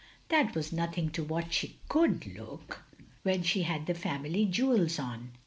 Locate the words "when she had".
3.21-3.85